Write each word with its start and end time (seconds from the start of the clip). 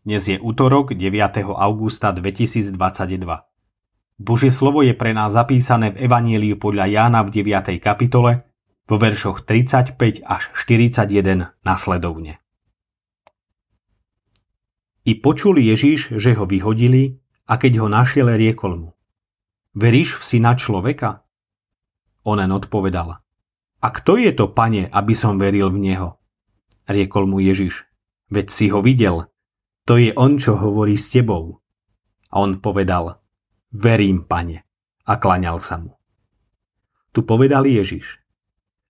Dnes 0.00 0.24
je 0.32 0.40
útorok 0.40 0.96
9. 0.96 1.44
augusta 1.44 2.08
2022. 2.08 2.72
Božie 4.16 4.48
slovo 4.48 4.80
je 4.80 4.96
pre 4.96 5.12
nás 5.12 5.36
zapísané 5.36 5.92
v 5.92 6.08
Evaníliu 6.08 6.56
podľa 6.56 6.88
Jána 6.88 7.20
v 7.20 7.36
9. 7.36 7.76
kapitole 7.76 8.48
vo 8.88 8.96
veršoch 8.96 9.44
35 9.44 10.24
až 10.24 10.48
41 10.56 11.52
nasledovne. 11.60 12.40
I 15.04 15.20
počul 15.20 15.60
Ježiš, 15.60 16.16
že 16.16 16.32
ho 16.32 16.48
vyhodili 16.48 17.20
a 17.44 17.60
keď 17.60 17.84
ho 17.84 17.92
našiel, 17.92 18.32
riekol 18.32 18.72
mu. 18.80 18.90
Veríš 19.76 20.16
v 20.16 20.22
syna 20.24 20.56
človeka? 20.56 21.28
Onen 22.24 22.48
odpovedal. 22.48 23.20
A 23.84 23.86
kto 23.92 24.16
je 24.16 24.32
to, 24.32 24.48
pane, 24.48 24.88
aby 24.88 25.12
som 25.12 25.36
veril 25.36 25.68
v 25.68 25.92
neho? 25.92 26.16
Riekol 26.88 27.28
mu 27.28 27.36
Ježiš. 27.36 27.91
Veď 28.32 28.46
si 28.48 28.72
ho 28.72 28.80
videl 28.80 29.28
to 29.82 29.98
je 29.98 30.14
on, 30.14 30.38
čo 30.38 30.54
hovorí 30.54 30.94
s 30.94 31.10
tebou. 31.10 31.58
A 32.30 32.34
on 32.38 32.62
povedal, 32.62 33.18
verím, 33.74 34.22
pane, 34.30 34.62
a 35.10 35.18
klaňal 35.18 35.58
sa 35.58 35.82
mu. 35.82 35.98
Tu 37.10 37.26
povedal 37.26 37.66
Ježiš, 37.66 38.22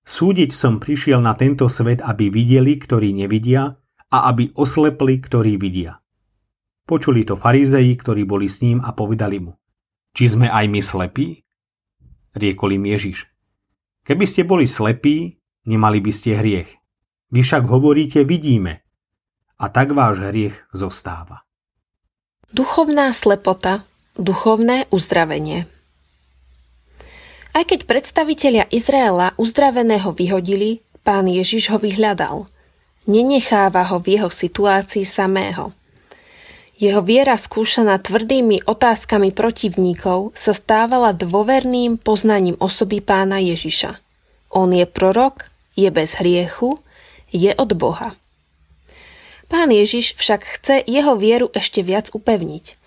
súdiť 0.04 0.52
som 0.52 0.78
prišiel 0.78 1.18
na 1.24 1.32
tento 1.32 1.66
svet, 1.72 2.04
aby 2.04 2.28
videli, 2.28 2.76
ktorí 2.76 3.16
nevidia, 3.16 3.80
a 4.12 4.28
aby 4.28 4.52
oslepli, 4.52 5.24
ktorí 5.24 5.56
vidia. 5.56 6.04
Počuli 6.84 7.24
to 7.24 7.40
farizei, 7.40 7.96
ktorí 7.96 8.28
boli 8.28 8.52
s 8.52 8.60
ním 8.60 8.84
a 8.84 8.92
povedali 8.92 9.40
mu, 9.40 9.56
či 10.12 10.28
sme 10.28 10.52
aj 10.52 10.68
my 10.68 10.80
slepí? 10.84 11.40
Riekol 12.36 12.76
im 12.76 12.84
Ježiš, 12.84 13.32
keby 14.04 14.24
ste 14.28 14.44
boli 14.44 14.68
slepí, 14.68 15.40
nemali 15.64 16.04
by 16.04 16.12
ste 16.12 16.36
hriech. 16.36 16.68
Vy 17.32 17.40
však 17.40 17.64
hovoríte, 17.64 18.28
vidíme, 18.28 18.81
a 19.62 19.70
tak 19.70 19.94
váš 19.94 20.18
hriech 20.18 20.66
zostáva. 20.74 21.46
Duchovná 22.50 23.14
slepota, 23.14 23.86
duchovné 24.18 24.90
uzdravenie. 24.90 25.70
Aj 27.54 27.64
keď 27.68 27.86
predstavitelia 27.86 28.66
Izraela 28.74 29.38
uzdraveného 29.38 30.10
vyhodili, 30.10 30.82
pán 31.06 31.30
Ježiš 31.30 31.70
ho 31.70 31.78
vyhľadal. 31.78 32.50
Nenecháva 33.06 33.86
ho 33.94 34.02
v 34.02 34.18
jeho 34.18 34.30
situácii 34.32 35.06
samého. 35.06 35.70
Jeho 36.82 37.04
viera 37.04 37.38
skúšaná 37.38 38.02
tvrdými 38.02 38.66
otázkami 38.66 39.30
protivníkov 39.30 40.34
sa 40.34 40.50
stávala 40.50 41.14
dôverným 41.14 42.00
poznaním 42.00 42.58
osoby 42.58 42.98
pána 42.98 43.38
Ježiša. 43.38 44.00
On 44.50 44.66
je 44.72 44.82
prorok, 44.88 45.46
je 45.78 45.86
bez 45.92 46.18
hriechu, 46.18 46.82
je 47.30 47.54
od 47.54 47.70
Boha. 47.78 48.16
Pán 49.52 49.68
Ježiš 49.68 50.16
však 50.16 50.40
chce 50.48 50.80
jeho 50.88 51.12
vieru 51.20 51.52
ešte 51.52 51.84
viac 51.84 52.08
upevniť. 52.16 52.80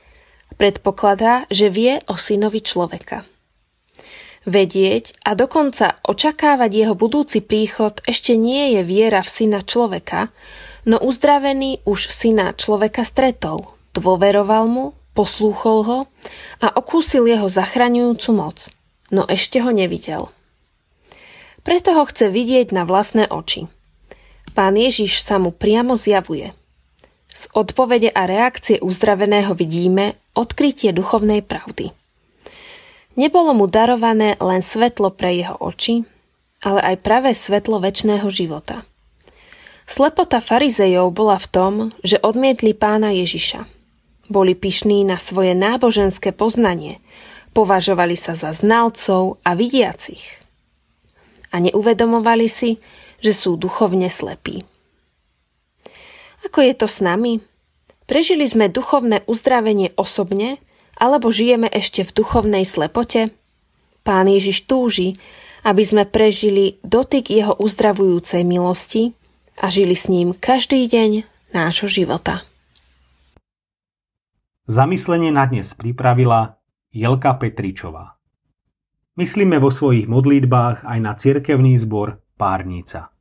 Predpokladá, 0.58 1.46
že 1.54 1.70
vie 1.70 2.02
o 2.10 2.18
synovi 2.18 2.66
človeka. 2.66 3.22
Vedieť 4.50 5.14
a 5.22 5.38
dokonca 5.38 6.02
očakávať 6.02 6.72
jeho 6.74 6.98
budúci 6.98 7.46
príchod 7.46 8.02
ešte 8.10 8.34
nie 8.34 8.74
je 8.74 8.82
viera 8.82 9.22
v 9.22 9.30
syna 9.30 9.62
človeka, 9.62 10.34
no 10.90 10.98
uzdravený 10.98 11.86
už 11.86 12.10
syna 12.10 12.58
človeka 12.58 13.06
stretol, 13.06 13.70
dôveroval 13.94 14.66
mu, 14.66 14.98
poslúchol 15.14 15.80
ho 15.86 16.00
a 16.66 16.68
okúsil 16.74 17.30
jeho 17.30 17.46
zachraňujúcu 17.46 18.30
moc, 18.34 18.74
no 19.14 19.22
ešte 19.30 19.62
ho 19.62 19.70
nevidel. 19.70 20.34
Preto 21.62 21.94
ho 21.94 22.10
chce 22.10 22.26
vidieť 22.26 22.74
na 22.74 22.90
vlastné 22.90 23.30
oči– 23.30 23.70
Pán 24.56 24.80
Ježiš 24.80 25.20
sa 25.20 25.36
mu 25.36 25.52
priamo 25.52 26.00
zjavuje. 26.00 26.56
Z 27.28 27.52
odpovede 27.52 28.08
a 28.16 28.24
reakcie 28.24 28.80
uzdraveného 28.80 29.52
vidíme 29.52 30.16
odkrytie 30.32 30.96
duchovnej 30.96 31.44
pravdy. 31.44 31.92
Nebolo 33.20 33.52
mu 33.52 33.68
darované 33.68 34.40
len 34.40 34.64
svetlo 34.64 35.12
pre 35.12 35.36
jeho 35.36 35.60
oči, 35.60 36.08
ale 36.64 36.80
aj 36.96 37.04
pravé 37.04 37.36
svetlo 37.36 37.84
väčšného 37.84 38.28
života. 38.32 38.88
Slepota 39.84 40.40
farizejov 40.40 41.12
bola 41.12 41.36
v 41.36 41.48
tom, 41.52 41.74
že 42.00 42.18
odmietli 42.24 42.72
pána 42.72 43.12
Ježiša. 43.12 43.68
Boli 44.32 44.56
pyšní 44.56 45.04
na 45.04 45.20
svoje 45.20 45.52
náboženské 45.52 46.32
poznanie, 46.32 47.04
považovali 47.52 48.16
sa 48.16 48.34
za 48.34 48.56
znalcov 48.56 49.38
a 49.44 49.52
vidiacich. 49.54 50.42
A 51.54 51.62
neuvedomovali 51.62 52.48
si, 52.50 52.80
že 53.20 53.32
sú 53.36 53.56
duchovne 53.60 54.08
slepí. 54.12 54.64
Ako 56.46 56.62
je 56.62 56.74
to 56.78 56.86
s 56.86 57.02
nami? 57.02 57.42
Prežili 58.06 58.46
sme 58.46 58.70
duchovné 58.70 59.26
uzdravenie 59.26 59.98
osobne, 59.98 60.62
alebo 60.96 61.34
žijeme 61.34 61.66
ešte 61.68 62.06
v 62.06 62.22
duchovnej 62.22 62.64
slepote? 62.64 63.34
Pán 64.06 64.30
Ježiš 64.30 64.70
túži, 64.70 65.18
aby 65.66 65.82
sme 65.82 66.06
prežili 66.06 66.78
dotyk 66.86 67.34
jeho 67.34 67.58
uzdravujúcej 67.58 68.46
milosti 68.46 69.18
a 69.58 69.74
žili 69.74 69.98
s 69.98 70.06
ním 70.06 70.38
každý 70.38 70.86
deň 70.86 71.26
nášho 71.58 71.90
života. 71.90 72.46
Zamyslenie 74.70 75.34
na 75.34 75.50
dnes 75.50 75.74
pripravila 75.74 76.62
Jelka 76.94 77.34
Petričová. 77.38 78.18
Myslíme 79.18 79.58
vo 79.58 79.74
svojich 79.74 80.06
modlitbách 80.06 80.86
aj 80.86 81.00
na 81.02 81.14
cirkevný 81.18 81.78
zbor 81.82 82.22
Párnica. 82.38 83.12